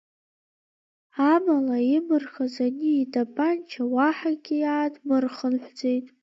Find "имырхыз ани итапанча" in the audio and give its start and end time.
1.97-3.83